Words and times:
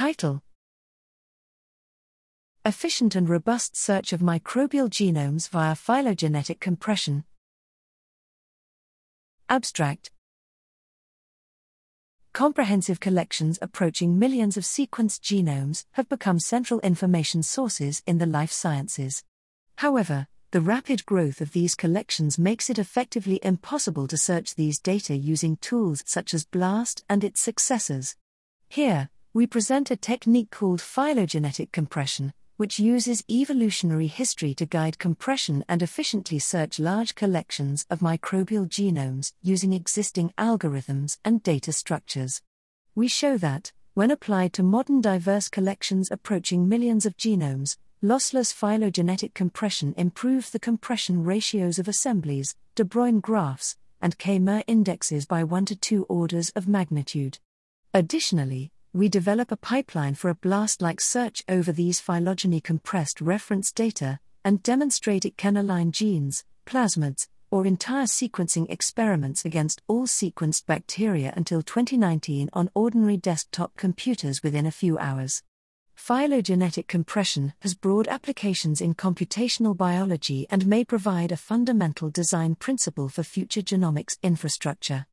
Title 0.00 0.42
Efficient 2.64 3.14
and 3.14 3.28
robust 3.28 3.76
search 3.76 4.14
of 4.14 4.20
microbial 4.20 4.88
genomes 4.88 5.46
via 5.50 5.74
phylogenetic 5.74 6.58
compression. 6.58 7.24
Abstract 9.50 10.10
Comprehensive 12.32 12.98
collections 12.98 13.58
approaching 13.60 14.18
millions 14.18 14.56
of 14.56 14.64
sequenced 14.64 15.20
genomes 15.20 15.84
have 15.90 16.08
become 16.08 16.40
central 16.40 16.80
information 16.80 17.42
sources 17.42 18.02
in 18.06 18.16
the 18.16 18.24
life 18.24 18.52
sciences. 18.52 19.22
However, 19.76 20.28
the 20.52 20.62
rapid 20.62 21.04
growth 21.04 21.42
of 21.42 21.52
these 21.52 21.74
collections 21.74 22.38
makes 22.38 22.70
it 22.70 22.78
effectively 22.78 23.38
impossible 23.42 24.08
to 24.08 24.16
search 24.16 24.54
these 24.54 24.78
data 24.78 25.14
using 25.14 25.58
tools 25.58 26.02
such 26.06 26.32
as 26.32 26.46
BLAST 26.46 27.04
and 27.06 27.22
its 27.22 27.42
successors. 27.42 28.16
Here, 28.66 29.10
we 29.32 29.46
present 29.46 29.92
a 29.92 29.96
technique 29.96 30.50
called 30.50 30.80
phylogenetic 30.80 31.70
compression, 31.70 32.32
which 32.56 32.80
uses 32.80 33.22
evolutionary 33.30 34.08
history 34.08 34.54
to 34.54 34.66
guide 34.66 34.98
compression 34.98 35.64
and 35.68 35.82
efficiently 35.82 36.38
search 36.40 36.80
large 36.80 37.14
collections 37.14 37.86
of 37.90 38.00
microbial 38.00 38.68
genomes 38.68 39.32
using 39.40 39.72
existing 39.72 40.32
algorithms 40.36 41.18
and 41.24 41.44
data 41.44 41.72
structures. 41.72 42.42
We 42.96 43.06
show 43.06 43.38
that, 43.38 43.70
when 43.94 44.10
applied 44.10 44.52
to 44.54 44.64
modern 44.64 45.00
diverse 45.00 45.48
collections 45.48 46.10
approaching 46.10 46.68
millions 46.68 47.06
of 47.06 47.16
genomes, 47.16 47.76
lossless 48.02 48.52
phylogenetic 48.52 49.32
compression 49.32 49.94
improves 49.96 50.50
the 50.50 50.58
compression 50.58 51.22
ratios 51.22 51.78
of 51.78 51.86
assemblies, 51.86 52.56
de 52.74 52.84
Bruijn 52.84 53.20
graphs, 53.20 53.76
and 54.00 54.18
K-mer 54.18 54.64
indexes 54.66 55.24
by 55.24 55.44
1 55.44 55.66
to 55.66 55.76
2 55.76 56.04
orders 56.08 56.50
of 56.56 56.66
magnitude. 56.66 57.38
Additionally, 57.94 58.72
we 58.92 59.08
develop 59.08 59.52
a 59.52 59.56
pipeline 59.56 60.14
for 60.14 60.30
a 60.30 60.34
blast 60.34 60.82
like 60.82 61.00
search 61.00 61.44
over 61.48 61.70
these 61.70 62.00
phylogeny 62.00 62.60
compressed 62.60 63.20
reference 63.20 63.70
data 63.70 64.18
and 64.44 64.62
demonstrate 64.62 65.24
it 65.24 65.36
can 65.36 65.56
align 65.56 65.92
genes, 65.92 66.44
plasmids, 66.66 67.28
or 67.52 67.66
entire 67.66 68.06
sequencing 68.06 68.68
experiments 68.68 69.44
against 69.44 69.82
all 69.86 70.06
sequenced 70.06 70.66
bacteria 70.66 71.32
until 71.36 71.62
2019 71.62 72.50
on 72.52 72.70
ordinary 72.74 73.16
desktop 73.16 73.76
computers 73.76 74.42
within 74.42 74.66
a 74.66 74.72
few 74.72 74.98
hours. 74.98 75.42
Phylogenetic 75.94 76.88
compression 76.88 77.52
has 77.60 77.74
broad 77.74 78.08
applications 78.08 78.80
in 78.80 78.94
computational 78.94 79.76
biology 79.76 80.46
and 80.50 80.66
may 80.66 80.84
provide 80.84 81.30
a 81.30 81.36
fundamental 81.36 82.10
design 82.10 82.56
principle 82.56 83.08
for 83.08 83.22
future 83.22 83.62
genomics 83.62 84.16
infrastructure. 84.22 85.06